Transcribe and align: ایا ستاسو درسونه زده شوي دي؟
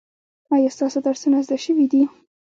ایا 0.53 0.69
ستاسو 0.75 0.97
درسونه 1.07 1.37
زده 1.45 1.57
شوي 1.65 1.85
دي؟ 1.91 2.01